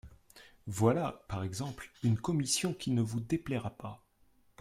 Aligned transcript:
Voilà, 0.65 1.23
par 1.27 1.43
exemple, 1.43 1.91
une 2.01 2.17
commission 2.19 2.73
qui 2.73 2.89
ne 2.89 3.03
vous 3.03 3.19
déplaira 3.19 3.69
pas. 3.69 4.03